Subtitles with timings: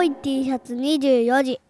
[0.00, 1.60] 青い T シャツ24時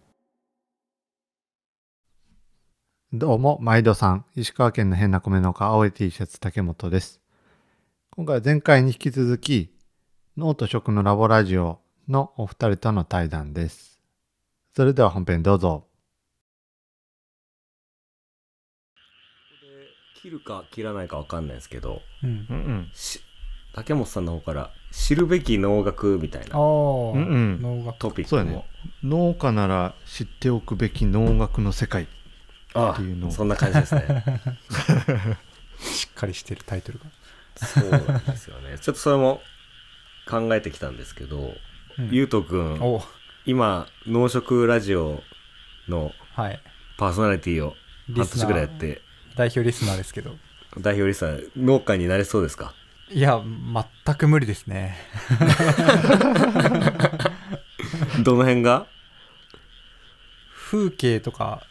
[3.11, 4.25] どうも、毎度さん。
[4.37, 7.19] 石川県の変な米農家、青い T シャツ竹本です。
[8.11, 9.75] 今回は前回に引き続き、
[10.37, 14.01] 脳と食のラボラジオのお二人との対談です。
[14.77, 15.85] それでは本編どうぞ。
[20.21, 22.29] 切るか切らないか分かんないですけどうん。
[22.29, 23.19] うんし
[23.73, 28.65] 竹本さんの方から知るべき能楽みたいなああ、うんうん能楽トピックもそうやね。
[29.03, 32.07] 農家なら知っておくべき農学の世界。
[32.73, 34.23] あっていうのをそんな感じですね
[35.79, 37.05] しっかりしてるタイトルが。
[37.55, 39.41] そうなんですよねちょっとそれも
[40.27, 41.53] 考えてきたんですけど、
[41.97, 43.03] うんゆうとくんお
[43.45, 45.21] 今農食ラジオ
[45.89, 46.59] のはい。
[46.97, 47.75] パーソナリティを
[48.07, 49.01] 半年リスナーぐらいやって
[49.35, 50.35] 代表リスナーですけど。
[50.79, 52.73] 代表リスナー農家になれそうですか？
[53.13, 53.41] いや、
[54.05, 54.95] 全く無理ですね。
[58.23, 58.87] どの辺が？
[60.53, 61.63] 風景とか、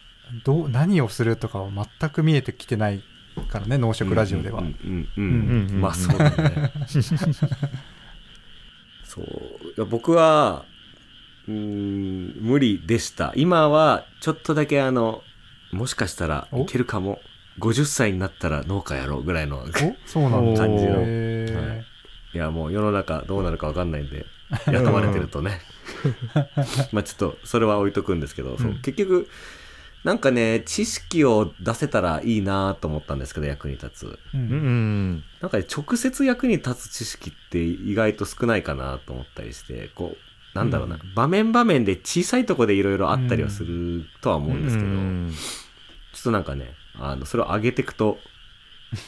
[0.45, 3.03] どう、何をするとかは全く見えてきてない
[3.49, 4.61] からね、農食ラジオでは。
[4.61, 5.09] うんうん。
[5.17, 5.31] うんうん
[5.71, 5.81] うんうん。
[5.81, 6.73] まあそうだね。
[9.05, 9.85] そう。
[9.87, 10.67] 僕は
[11.49, 13.33] うーん無理でした。
[13.35, 15.23] 今はちょっとだけあの
[15.73, 17.21] もしかしたらいけるかも
[17.61, 19.67] 50歳になったら農家やろうぐらいのお
[20.07, 20.61] そうなんだ。
[20.61, 21.03] 感じの。
[21.03, 21.85] はい。
[22.33, 24.25] いやもう世の中どうなるか分かんないんで
[24.67, 25.61] 雇われてるとね。
[26.93, 28.79] まあちょっとそれは置いとくんですけど、そううん。
[28.83, 29.29] 結局
[30.03, 34.07] なんかね知識を出せたらいいなと思ったんですけど役に立つ。
[34.07, 35.25] ううんん。
[35.41, 41.15] なんかね直接役に立つ知識って意外と少ないかなと思ったりしてこうなんだろうな、うん。
[41.15, 45.33] 場面場面で小さいとこでいろいろあったりはするとは思うんですけど、うん。
[46.13, 48.19] ちょっとなんかねあのそれを上げていくと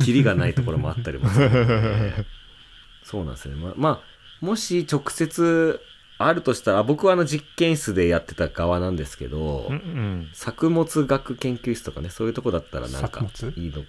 [0.04, 2.26] キリがないところもあったりもするので。
[3.02, 3.56] そうなんですね。
[3.56, 5.80] まあ、まあ、もし直接
[6.18, 10.30] あるとしたら僕はあの実験室でやってた側なんですけど、うんうん。
[10.32, 13.26] 作物学研究室とかねそういうとこだったらなんか
[13.56, 13.84] いいの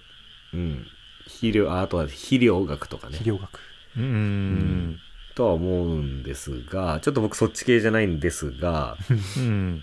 [0.54, 0.86] うん。
[1.24, 3.12] 肥料ああとは肥料学とかね。
[3.18, 3.60] 肥料学。
[3.96, 5.00] うんうん
[5.36, 8.96] とは思うんですがちょっと僕そっち系じゃないんですが
[9.36, 9.82] うん。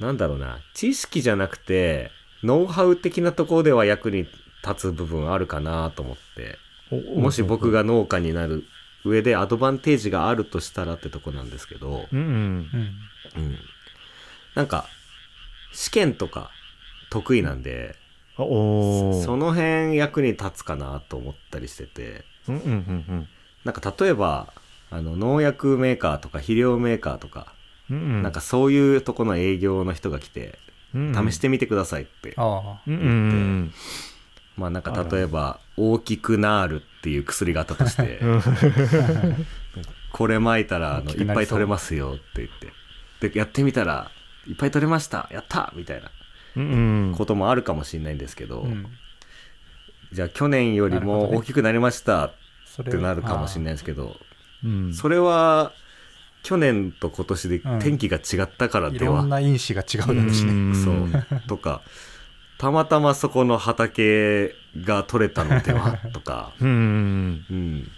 [0.00, 0.58] なんだろうな。
[0.74, 2.10] 知識じゃなくて
[2.42, 4.26] ノウハウ的なところでは役に
[4.66, 6.58] 立つ部分あるかなと思って。
[7.16, 8.64] おもし僕が農家になる
[9.04, 12.26] 上でアドバンテージがあるとしたらってとこなんですけど、うんうん。
[12.26, 13.42] うん。
[13.42, 13.58] うん、
[14.54, 14.86] なんか
[15.72, 16.50] 試験とか
[17.10, 17.96] 得意なんで
[18.36, 18.44] そ
[19.36, 22.24] の辺役に立つかなと思ったりしてて。
[22.48, 23.28] うんうんうん
[23.64, 24.52] なんか例えば
[24.90, 27.54] あの農薬メーカーとか肥料メーカーとか、
[27.88, 28.22] うんうん。
[28.24, 32.42] なんかそういうとこの営業の人が来てうん試してみてくださいって、あ
[32.78, 32.80] あ。
[32.86, 33.74] うんうん
[34.56, 38.42] まあなんか例えば大きくなるっていう薬があったとしてうん
[40.12, 42.48] これ撒いたらあのいっぱい取れますよって言っ
[43.20, 43.30] て。
[43.30, 44.10] でやってみたら
[44.46, 45.28] いっぱい取れました。
[45.32, 45.72] やった！
[45.74, 48.86] みたいなこともあるかもしれないんですけど、うん。
[50.12, 52.32] じゃあ去年よりも大きくなりましたっ
[52.66, 53.64] それてなるかもしれい。
[53.64, 54.16] ないですけど、
[54.64, 54.92] うん。
[54.92, 55.72] それは
[56.42, 60.52] 去年と今年で天気が違ったからいでは、ろんな因子が違うだろうしね。
[60.52, 60.74] ん。
[60.74, 61.40] そう。
[61.46, 61.82] とか
[62.58, 67.90] たまたまそこの畑が取れたのではとか、 うんうん、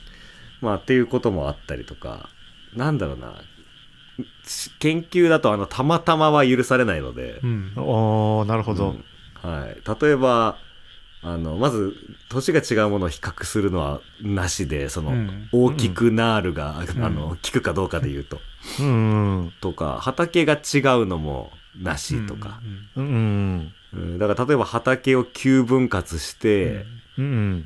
[0.61, 2.29] まあっていうこともあったりとか。
[2.75, 3.35] なんだろうな。
[4.45, 7.73] し研究だとあのたまたまは許されないので、うん。
[7.77, 8.91] おーなるほど。
[8.91, 9.51] うん。
[9.51, 10.57] はい、例えば
[11.25, 11.95] あのまず
[12.29, 15.49] 年が違うものを比較するのはなしでその、うん。
[15.53, 17.03] 大きくなるが、ん。
[17.03, 18.41] あの効くかどうかで言うと、
[18.79, 19.53] うん。
[19.63, 20.57] とか畑が違
[21.01, 22.61] うのもなしとか、
[22.95, 23.73] うん。
[24.19, 26.85] だから例えば畑を9分割して、
[27.17, 27.65] うん。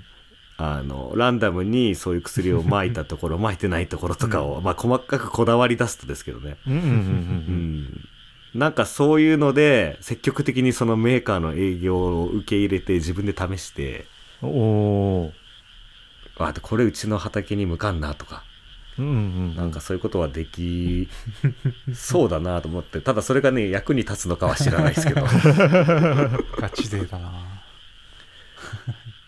[0.60, 8.08] あのランダムにそういう薬を撒いたところ撒いてないところとかを、まあ、細かくこだわり出すとですけどね、うん
[8.54, 14.06] なんかそういうので積極的にそのメーカーの営業を受け入れて自分で試して
[14.42, 15.32] うんおー。
[16.38, 18.44] あでこれうちの畑に向かんなとか。
[18.98, 21.08] うんうんなんかそういうことはでき
[21.94, 23.00] そうだなと思って。
[23.00, 25.22] ただそれがね役に立つのかは知らないですけど。
[26.58, 27.62] ガチ勢だな。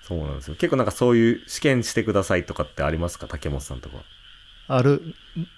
[0.03, 0.55] そうなんですよ。
[0.56, 3.29] 結構なんかそういう試験してくださいとかってありますか？
[3.29, 3.99] 竹本さんとか
[4.67, 5.15] ある。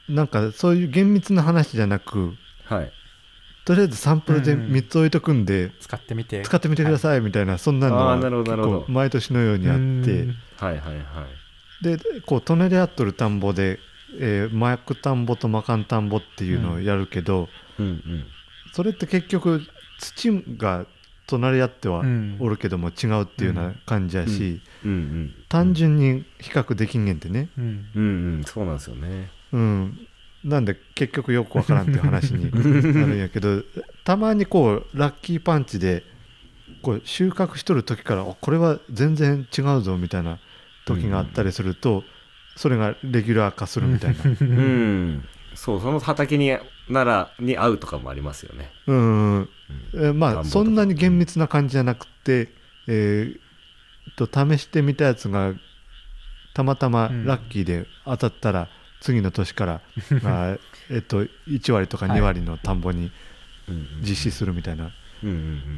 [0.08, 2.34] なんかそういう厳密な話じゃなく
[2.64, 2.92] はい
[3.64, 4.72] とりあえずサンプルでうんうん。
[4.72, 6.42] 3つ置いとくんで使ってみて。
[6.42, 8.76] 使ってみてくださいみたいなそんなのはあーなるほどなるほど。
[8.80, 9.80] 結構毎年のようにあって。
[9.80, 9.84] う
[10.28, 10.36] ん。
[10.56, 11.00] はいはいは
[11.82, 11.84] い。
[11.84, 13.78] でこう隣り合っとる田んぼで、
[14.18, 17.48] えー、巻く田んぼと巻かん田んぼっていうのをやるけど、
[17.78, 18.24] うんうん。
[18.72, 19.62] それって結局
[19.98, 20.86] 土が
[21.26, 22.36] 隣り合ってはうん。
[22.40, 27.86] おるけども違うっていうような感じやし、うんうん単純に比較できんげんってね、うん。
[27.94, 29.30] うんうんそうなんですよね。
[29.52, 30.08] うん、
[30.44, 33.62] なんで結局よくわからんっていう話になるんやけど
[34.04, 36.02] たまにこうラッキーパンチで
[36.82, 40.38] こう収穫しとる時からあこれは全然違うぞみたいな
[40.84, 42.02] 時があったりすると、
[42.56, 44.24] それがレギュラー化するみたいな。
[44.24, 45.24] うん。
[45.54, 46.56] そうその畑に
[46.88, 48.70] ならに合うとかもありますよね。
[48.86, 49.48] うん
[49.94, 52.48] えまあそんなに厳密な感じじゃなくて、
[52.88, 53.38] えー
[54.16, 55.54] と試してみたやつが
[56.54, 58.68] たまたまラッキーで当たったら、
[59.02, 59.80] 次の年から、
[60.22, 60.58] まあ
[60.88, 63.10] えっと、1割とか2割の田んぼに
[64.00, 64.90] 実施するみたいな、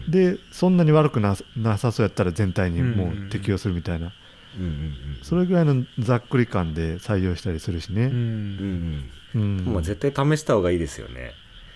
[0.08, 4.12] でそんなに悪くななさそうやったら全体にもう適用するみたいな、
[5.22, 8.04] それぐらいのざっくり感で採用したりするしね。
[8.04, 9.40] うんうんうん。
[9.66, 9.74] うん。
[9.74, 11.32] まあ絶対試した方がいいですよね。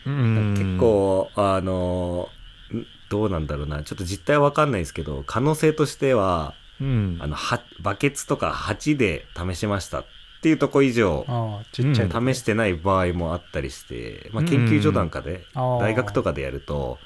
[0.06, 0.54] うん。
[0.56, 2.28] 結構あの
[2.72, 3.82] んどうなんだろうな。
[3.82, 7.18] ちょっと実態わかんないですけど可能性としてはうん。
[7.20, 10.06] あのはバケツとか鉢で試しましたっ
[10.40, 11.24] ていうとこ以上
[11.72, 16.98] ちっちゃいの試してない場合もあったりして、まあ、研究所なんかで、大学とかでやると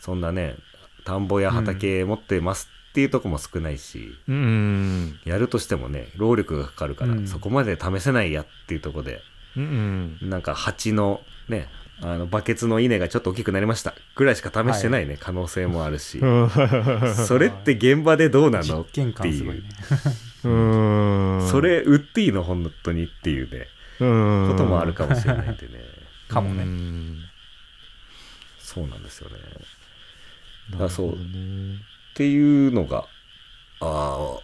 [0.00, 0.56] そんなね
[1.04, 5.18] 田んぼや畑持ってますっていうとこも少ないし、うん。
[5.24, 7.26] やるとしてもね労力がかかるから、うん。
[7.28, 9.20] そこまで試せないやっていうとこで
[9.56, 11.68] うんなんか鉢のね
[12.02, 16.50] あのバケツの稲がちょっと大きくなりましたぐらいしか試してないね、可能性もあるし、う ん
[17.14, 18.82] それって現場でどうなの？
[18.82, 19.14] っていう
[21.48, 23.66] それ売っていいの本当にっていうね。
[24.00, 24.48] うん。
[24.50, 25.74] こともあるかもしれないんでね。
[26.28, 26.62] かもね。
[26.62, 27.18] うん。
[28.58, 29.36] そうなんですよね。
[30.80, 31.12] あそう。
[31.12, 31.16] っ
[32.14, 33.06] ていうのが
[33.80, 34.38] あ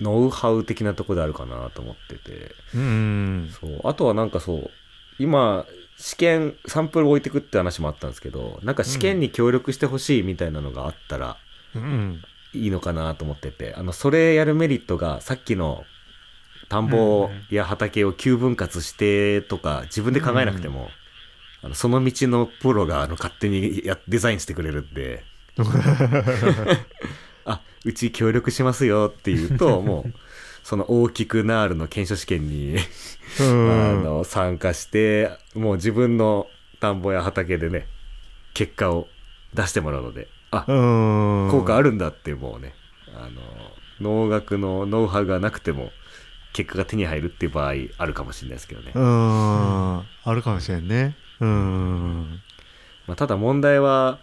[0.00, 2.54] ーノウハウ的なところであるかなと思ってて。
[2.74, 3.80] うんそう。
[3.84, 4.70] あとはなんかそう
[5.18, 5.66] 今
[5.98, 11.36] 試験サンプル置いてくって話もあったんですけどなんか試験に協力してほしいみたいなのがあったら
[11.74, 12.22] うん
[12.52, 13.74] いいのかなと思ってて。
[13.76, 15.84] あのそれやるメリットがさっきの
[16.68, 20.88] 田んぼや畑を9分割してとか自分で考えなくても、
[21.62, 25.24] あのその道のプロがあの勝手にやデザインしてくれるんで。
[27.44, 30.12] あうち協力しますよって言うともう
[30.62, 32.76] その大きくなるの検証試験に
[33.40, 33.46] あう
[34.00, 34.04] ん。
[34.04, 36.46] の参加してもう自分の
[36.80, 37.86] 田んぼや畑でね
[38.54, 39.08] 結果を
[39.54, 40.72] 出してもらうのであう
[41.48, 41.50] ん。
[41.50, 42.74] 効果あるんだってもうね。
[43.14, 43.40] あの
[44.00, 45.90] 農学のノウハウがなくても
[46.52, 49.98] 結果が手に入るっていう場合あるかもしれないですけどね、うん。
[49.98, 51.16] あるかもしれんね。
[51.40, 52.40] うん。
[53.06, 54.18] まあ、ただ問題は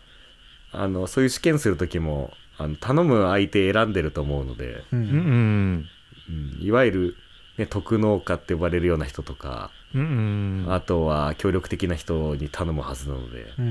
[0.72, 5.04] あのそういう試験する時もあの頼む相手選んでると思うので、ううん。
[5.04, 5.90] ん
[6.30, 7.16] うん、いわゆる、
[7.58, 10.74] ね、特農家って呼ばれるような人とかうんうん。
[10.74, 13.54] あとは協力的な人に頼むはずなので。
[13.60, 13.68] ううん。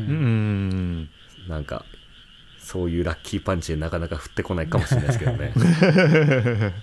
[1.03, 1.09] ん。
[1.49, 1.85] なんか
[2.67, 5.53] そういうラッキーパンチでなかなか降ってこないかもしれないですけどね、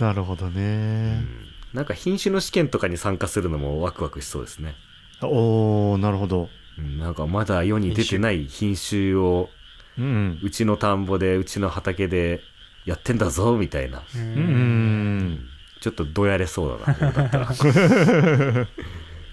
[0.00, 1.28] なるほどうねん。
[1.72, 4.74] なんか品種の試験とかに参加するのもワクワクしそうですね、
[5.22, 6.48] おおなるほど。
[6.76, 9.48] うん、なんかまだ世に出てない品種を
[9.96, 12.40] うんうちの田んぼでうちの畑で
[12.84, 13.98] やってんだぞみたいな。
[13.98, 15.40] ううんん。
[15.80, 17.46] ちょっとどやれそうだなだったら。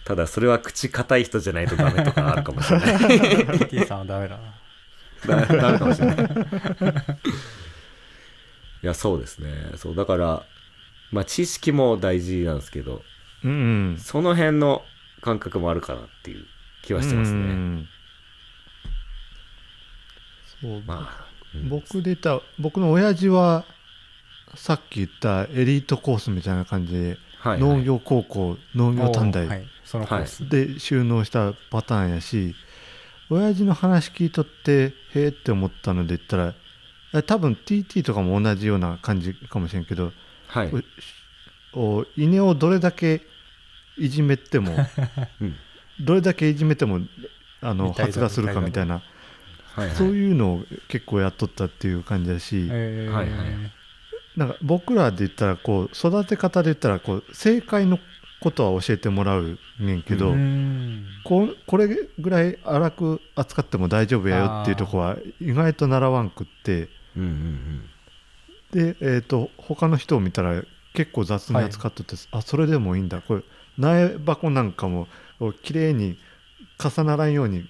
[0.05, 3.59] ただそれは口硬い人じゃないとダメとかあるかもしれない。
[3.69, 4.58] T さんはダメだな
[5.27, 6.17] だダメかもしれない。
[8.81, 9.49] いやそうですね。
[9.75, 10.43] そうだから
[11.11, 13.01] まあ知識も大事なんですけど
[13.43, 13.53] うんう
[13.93, 13.97] ん。
[13.97, 14.83] その辺の
[15.21, 16.45] 感覚もあるかなっていう
[16.83, 17.87] 気はしてますね、うん
[20.61, 20.81] そう。
[20.85, 21.69] まあ、うん。
[21.69, 23.65] 僕で言ったら僕の親父は
[24.55, 27.59] さっき言ったエリートコースみたいな感じで、はいはい。
[27.59, 30.47] 農業高校農業短大はいそのコース。
[30.47, 32.55] で収納したパターンやし
[33.29, 36.55] 親父の話聞いとってへえって思ったので言ったら
[37.13, 40.11] え多分 TT とかも同じような感じかもしれんけど
[40.47, 40.71] はい、
[41.73, 43.21] お稲をどれだけ
[43.97, 44.75] いじめても
[45.41, 45.55] うん。
[45.99, 47.01] どれだけいじめても
[47.61, 49.03] あの発芽するかみたいな
[49.75, 49.95] はいはい。
[49.95, 53.13] そういうのを結構やっとったっていう感じだし、えー。
[53.13, 53.47] はいはい。
[54.35, 57.99] なんか僕らで言ったらこう育て方で言ったらこう正解の
[58.41, 61.05] ことは教えてもらうねんけど、うん。
[61.23, 61.87] こうこれ
[62.19, 66.89] ぐらい荒く扱っても大丈夫やよっていうとこは意外と習わんくって。
[67.15, 67.81] うんうん
[68.71, 70.61] で、えー、と他の人を見たら
[70.93, 73.19] 結構雑に扱っとって、あそれでもいいんだ。
[73.19, 73.41] これ
[73.79, 75.07] 苗箱なんかも
[75.63, 76.19] 綺麗に
[76.77, 77.67] 重ならんように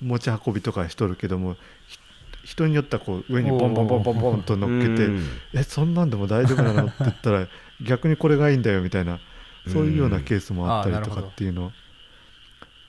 [0.00, 1.56] 持ち運びとかしとるけども
[1.88, 1.98] ひ
[2.44, 6.86] 人によってはこう上にボンボンボンボンボンとうん乗っけてうんえそんなんでも大丈夫なの？
[6.86, 7.48] って言ったら
[7.84, 9.18] 逆にこれがいいんだよみたいな
[9.68, 11.72] そういうようなケースもあったりとかっていうの。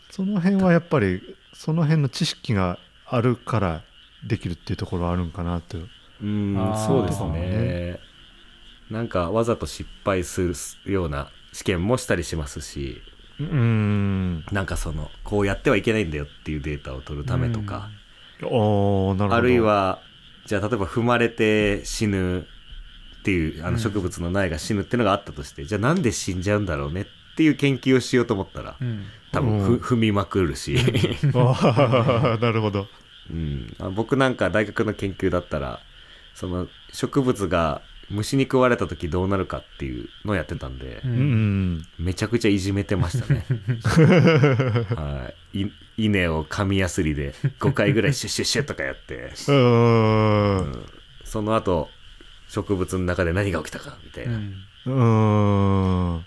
[0.09, 1.21] その辺はやっぱり
[1.53, 3.83] その辺の知識があるから
[4.27, 5.77] できるっていうところはあるんかなと
[6.21, 6.55] うん
[6.87, 7.29] そうですね。
[7.31, 7.99] ね。
[8.89, 10.53] なんかわざと失敗す
[10.85, 13.01] るような試験もしたりしますし。
[13.39, 14.45] うん。
[14.51, 17.89] なんかそのこうやってはいけないんだよっていうデータを取るためとか、
[18.43, 19.35] おーなるほど。
[19.35, 19.99] あるいは
[20.45, 22.45] じゃあ例えば踏まれて死ぬ
[23.23, 27.05] っていうあの植物の苗が死ぬっていうのがあったとして、じゃあなんで死んじゃうんだろうねっ
[27.37, 29.05] ていう研究をしようと思ったらうん。
[29.31, 30.75] 多分踏みまくるし、
[31.33, 32.87] あーなるほど。
[33.31, 35.79] うん、あ僕なんか大学の研究だったら
[36.35, 41.73] その植物が虫に食われた時どうなるかっていうのをやってたんで、ううん。
[41.77, 43.45] んめちゃくちゃいじめてましたね。
[44.95, 45.61] はい。
[45.61, 50.85] い稲を紙やすりで5回ぐらいシュッシュッシュッとかやって、うん。
[51.23, 51.89] その後、
[52.53, 54.33] 植物の中で何が起きたかみたいな。
[54.35, 54.53] うん
[54.85, 54.91] う
[56.19, 56.25] ん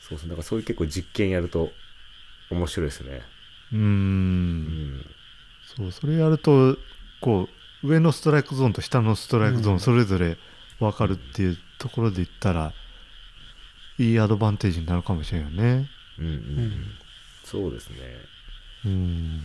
[0.00, 0.28] そうそう。
[0.28, 1.70] だからそういう結構実験やると
[2.50, 3.22] 面白いですね。
[3.72, 5.06] ううんん。
[5.76, 6.76] そうそれやると
[7.20, 7.48] こ
[7.82, 10.38] う上のストライクゾーンと下のストライクゾーうんンそれぞれ
[10.80, 12.72] 分かるっていうところで言ったら
[13.98, 16.98] いいアドバンテージになるかもしれんよねうんうん、うん
[17.44, 17.96] そうですね。
[18.84, 19.40] うん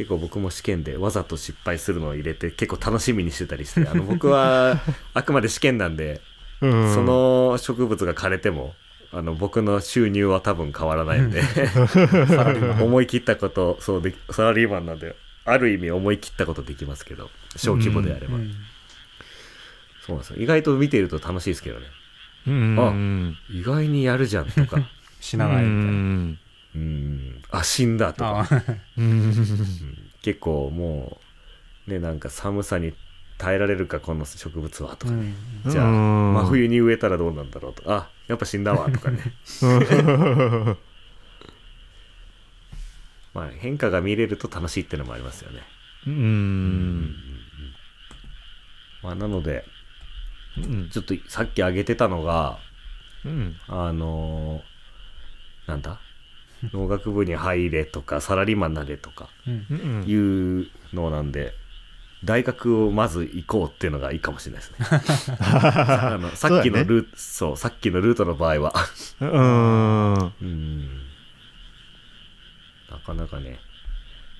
[0.00, 4.80] 結構僕も試験でわざと失敗するのを入れて結構楽しみにしてたりして、あの僕は
[5.12, 6.22] あくまで試験なんで、
[6.62, 6.94] うん。
[6.94, 8.74] その植物が枯れても、
[9.12, 11.42] あの僕の収入は多分変わらないんで、
[12.80, 15.14] 思い切ったことそうでサラリーマンなんで
[15.44, 18.54] ある意味思い切ったことできますけど小規模であれば、うん。
[20.06, 20.42] そうなんですよ。
[20.42, 21.86] 意外と見ていると楽しいですけどね。
[22.46, 22.76] うん。
[22.78, 24.82] あうん意外にやるじゃんとか。
[25.20, 27.42] 死なないみたいなうん。
[27.50, 28.48] あ死んだとか。
[30.22, 31.18] 結構も
[31.88, 32.92] うねなんか寒さに
[33.38, 35.34] 耐えられるかこの植物はとか、うん。
[35.66, 36.34] じゃあうん。
[36.34, 37.82] 真冬に植えたらどうなんだろうと。
[37.90, 39.20] あやっぱ死んだわとかね。
[43.34, 45.62] まあ変化が見れると楽しいっていうのもありますよね。
[46.06, 47.14] うん。
[49.02, 49.64] まあなので
[50.58, 50.90] うん。
[50.90, 52.58] ちょっとさっき挙げてたのが
[53.24, 53.56] うん。
[53.68, 56.00] あのーなんだ？
[56.72, 59.66] 農学部に入れとかサラリーマンになれとかうん。
[59.70, 61.54] うんいうのなんで
[62.24, 65.38] 大学をまず行こうっていうのがいいかもしれないですね。
[65.40, 68.74] あのさっきのルートそう,、さっきのルートの場合は。
[69.20, 70.14] うん。
[70.14, 70.98] うん。
[72.90, 73.58] なかなかね。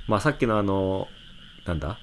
[0.09, 1.09] まあさっきのあの
[1.65, 1.99] なんだ？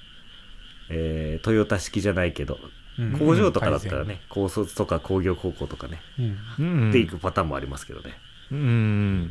[0.90, 2.58] えートヨタ式じゃないけど
[2.98, 3.12] うん。
[3.16, 6.38] 工場とかだったらね、高卒とか工業高校とかね、うん。
[6.58, 8.18] うんで行くパターンもありますけどね。
[8.50, 9.30] うん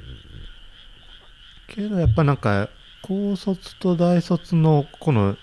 [1.68, 2.70] けどやっぱなんか
[3.02, 5.38] 高卒と大卒のこの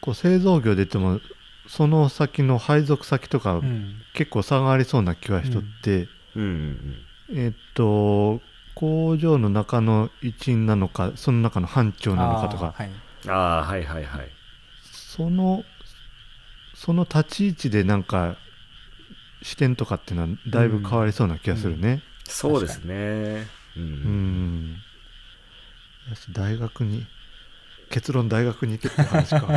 [0.00, 1.20] こう製造業で言っても
[1.66, 6.96] その先の配属先とかうん結構差がありそうな気がしとって、うんうん
[7.34, 8.40] えっと
[8.74, 12.74] 工場の中の一員なのかその中の班長なのかとか
[13.26, 14.28] あーはいはいはいはい。
[14.82, 15.64] その
[16.74, 18.36] その立ち位置でなんか
[19.42, 22.02] 視点とかっていうのはだいぶ変わりそうな気がするね。
[22.24, 23.46] そうですね。
[23.76, 23.80] う。
[23.80, 24.76] うん
[26.32, 27.06] 大学に
[27.90, 29.46] 結論大学に行けって話か。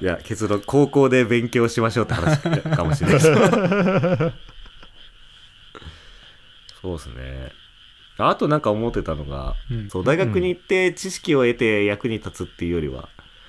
[0.00, 3.32] いや、結論、高校で勉強しましょうって話かもしれないです。
[6.80, 7.52] そうですね。
[8.18, 13.08] あとなんか思ってたのが、うんそう大学に行って知識を得て役に立つっていうよりは、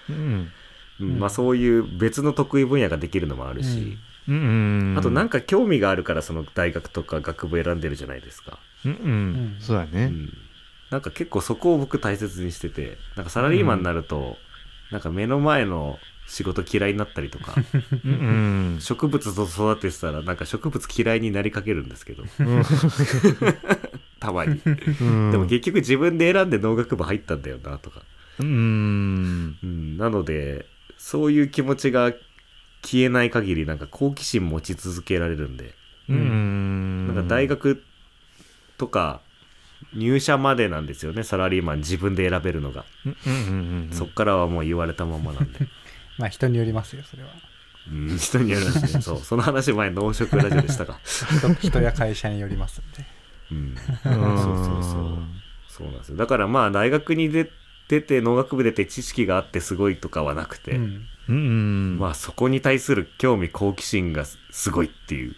[0.10, 0.16] うん。
[0.16, 0.52] うん
[1.00, 4.96] うんまあそういう別の得意分野ができるのもあるし、うん。
[4.98, 8.60] あとなんか興味があるからその大学とか学部選んでるじゃないですか。
[8.86, 9.56] うんうん。
[9.60, 10.06] そうだね。
[10.06, 10.38] うん、
[10.90, 14.38] なんか結構そこを僕大切にしててなんかサラリーマンになると、
[14.92, 17.54] なんか目の前の仕事嫌いになったりとか
[18.06, 18.80] うんうん。
[18.80, 22.24] 植物と育ててたらなんか植物嫌いになりかけるんですけど
[24.20, 28.04] たまに、うんでも結局自分で選んで農学部入ったんだよなとか、
[28.40, 29.58] うん。
[29.62, 30.66] うん、なので
[30.98, 32.14] そういう気持ちが
[32.84, 35.74] 消えない限りなんか好奇心持ち続けられるんで、
[36.10, 37.08] うん。
[37.08, 37.82] なんか大学
[38.78, 39.22] とか
[39.96, 43.94] 入社までなんですよねサラリーマン自分で選べるのが、うんうんうんうん。
[43.94, 45.60] そっからはもう言われたままなんで、
[46.20, 47.30] まあ人によりますよそれは。
[47.92, 49.02] うん、人によるんですね。
[49.02, 49.18] そう。
[49.18, 53.06] その話前農食ラジオでしたか、 人人や会社によりますんで。
[53.52, 53.76] うん、うん。
[54.38, 55.44] そうそうそう。
[55.68, 56.18] そうなんですよ。
[56.18, 57.52] だからまあ大学に出
[57.94, 61.08] 出て農学部出て知識があってすごいとかはなくて、うん。
[61.30, 61.40] うんう
[61.96, 61.98] ん。
[62.00, 65.36] まあそこに対する興味好奇心がすすごいっていう。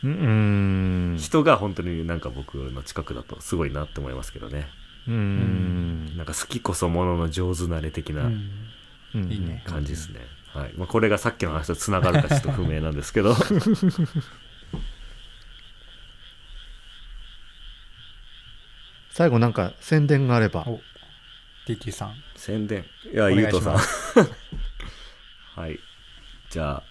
[0.00, 4.68] 人が本当になんか僕の近くだとすごいなって思いますけどね。
[5.06, 6.16] うん。
[6.16, 8.30] なんか好きこそものの上手なれ的な
[9.64, 10.20] 感じですね、
[10.54, 10.72] はい。
[10.76, 13.34] まあ、これがさっきの話とつながるかちょっと不明なんですけど。
[19.10, 20.64] 最後なんか宣伝があれば。
[21.68, 23.76] お TT さん宣伝いやゆうとさん
[25.60, 25.78] はい
[26.50, 26.82] じゃあ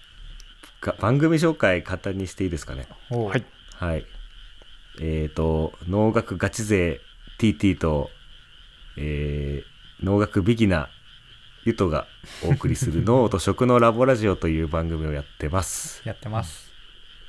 [0.80, 2.86] が番組紹介簡単にしていいですかね？
[3.10, 3.44] はい
[3.74, 4.06] はい。
[5.00, 7.00] えっ、と、農学ガチ勢
[7.38, 8.10] TT と、
[8.96, 10.86] えー、農学ビギナー
[11.64, 12.06] ゆとが
[12.44, 16.02] お送りする 農と食のラボラジオという番組をやってます。
[16.04, 16.72] やってます。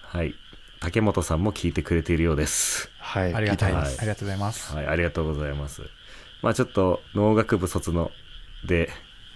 [0.03, 0.34] はい。
[0.79, 2.89] 竹本さんも聞いてくれているようです。
[3.00, 3.34] はい。
[3.34, 4.00] ありがたいはいです。
[4.00, 4.75] ありがとうございます。
[4.75, 5.84] はい、ありがとうございます。
[6.41, 8.12] まあちょっと農学部卒の
[8.65, 8.89] で、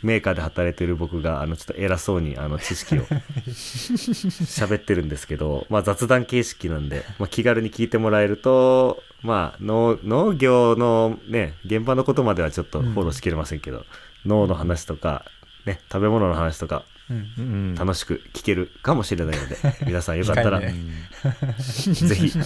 [0.04, 3.06] メーカーで働いてる僕が、あの、ちょっと偉そうに、あの、知識を
[3.48, 13.86] 喋ってるんですけど、まあ雑談形式なんで、まあ気軽に聞いてもらえると、まあ農、農業のね、現場のことまではちょっとフォローしきれませんけど、
[14.26, 15.26] 農の話とか、
[15.66, 17.34] ね、食べ物の話とか、うん。
[17.38, 20.62] うん楽しく聞けるかもしれないので、皆さんよかったら、
[21.60, 22.40] 機会ぜねひ、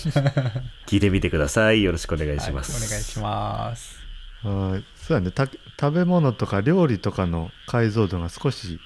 [0.88, 1.84] 聞いてみてください。
[1.84, 3.12] よろしくお願いしはいお願います。
[3.12, 4.07] します。
[4.44, 5.32] はいそうやね。
[5.32, 5.48] た
[5.80, 8.80] 食べ物とか料理とかの解像度が少し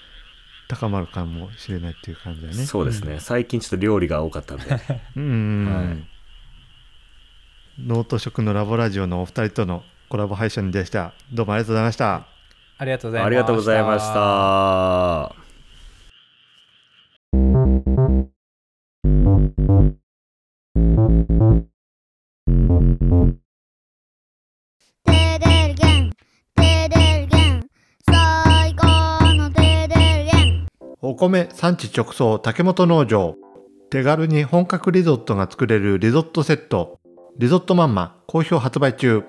[0.67, 2.53] 高まるかもしれないっていう感じだね。
[2.53, 4.63] そうですね、最近ちょっと料理が多かったんで。
[5.15, 5.23] うん。
[5.23, 5.31] うん。
[5.31, 5.97] うん、はい。
[7.87, 11.13] 脳と食のラボラジオのお二人とのコラボ配信でした。
[11.33, 12.27] どうもありがとうございました。
[12.77, 13.27] ありがとうございました。
[13.27, 14.13] ありがとうございまし
[15.33, 15.41] た。
[20.73, 21.70] テ
[31.29, 33.35] 米産地直送竹本農場。
[33.91, 36.99] 手軽に本格リゾットが作れるリゾットセット。
[37.37, 39.23] リゾットマンマ好評発売中。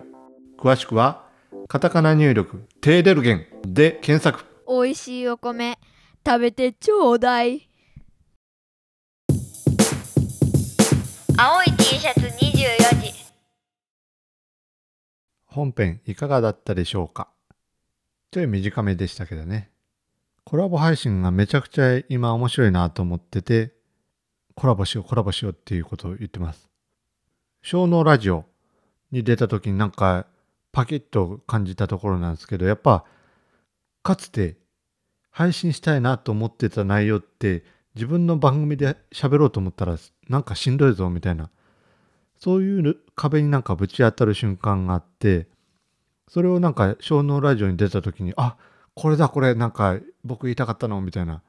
[0.58, 1.28] 詳しくは
[1.68, 4.46] カタカナ入力テーデルゲンで検索。
[4.66, 5.78] 美味しいお米
[6.25, 7.68] 食べてちょうだい。
[11.37, 13.12] 青い T シャツ24時。
[15.44, 17.28] 本編いかがだったでしょうか？
[18.30, 19.71] ちょい短めでしたけどね。
[20.44, 23.72] コラボ配信がめちゃくちゃ今面白いなと思ってて、
[24.54, 26.68] コラボしようコラボしようっていうことを言ってます。
[27.62, 28.44] 小脳ラジオ
[29.11, 30.26] に出た時になんか
[30.72, 33.05] パキッと感じたところなんですけど、やっぱ
[34.02, 34.57] かつて
[35.31, 39.96] 配信したいなと思ってた内容って自分の番組で喋ろうと思ったら
[40.28, 41.50] なんかしんどいぞみたいな
[42.42, 45.46] そういう壁になんかぶち当たる瞬間があって、
[46.26, 48.62] それをなんか小脳ラジオに出た時に、あっ、
[48.94, 51.42] これだこれなんか僕言いたかったのみたいな、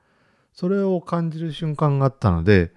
[0.53, 2.71] それを感じる瞬間があったので、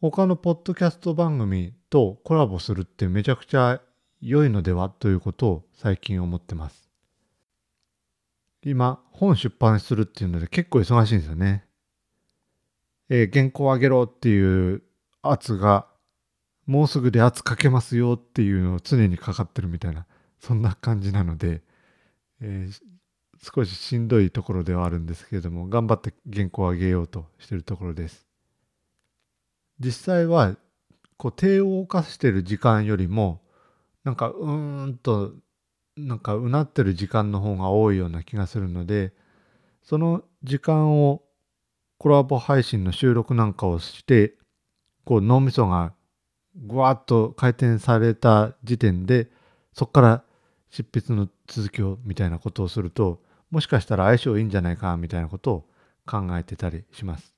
[0.00, 3.80] 他のポッドキャスト番組とコラボするってめちゃくちゃ
[4.20, 6.88] 良いのではということを最近思ってます。
[8.62, 11.64] 今、本出版するっていうので結構忙しいんですよね。
[13.08, 14.82] えー原稿あげろっていう
[15.22, 15.86] 圧が
[16.66, 20.06] もうすぐで圧かけますよっていうのを常にかかってるみたいな
[20.38, 21.62] そんな感じなので、
[22.40, 22.82] えー
[23.42, 28.26] 少ししんどいところではあるんですけれども頑張って原稿を上げようとしているところです。
[29.80, 30.56] 実際は
[31.16, 33.40] こう手を動かしてる時間よりも
[34.04, 35.32] なんかうーんと
[35.96, 39.12] なんかうなってる時間の方が多いような気がするので
[39.82, 41.22] その時間を
[41.98, 44.34] コラボ配信の収録なんかをして
[45.04, 45.92] こう脳みそが
[46.54, 49.30] ぐわっと回転された時点で
[49.72, 50.24] そこから
[50.70, 55.68] 執筆の続きをみたいなことをするともしかしたら相性いいんじゃないかみたいなことを
[56.06, 57.34] 考えてたりします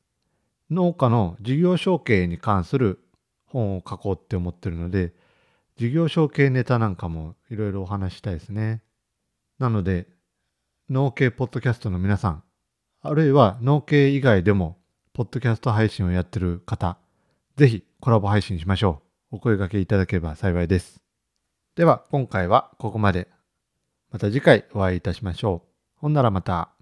[0.70, 3.00] 農家の事業承継に関する
[3.46, 5.12] 本を書こうって思ってるので
[5.76, 8.82] 事業承継ネタなんかもいろいろお話したいですね
[9.58, 10.06] なので
[10.88, 12.42] 農系ポッドキャストの皆さん
[13.02, 14.78] あるいは農系以外でも
[15.12, 16.98] ポッドキャスト配信をやってる方
[17.60, 19.36] ぜひコラボ配信しましょう。
[19.36, 21.02] お声掛けいただければ幸いです。
[21.76, 23.28] では今回はここまで。
[24.10, 25.69] また次回お会いいたしましょう。
[26.00, 26.79] ほんならまた。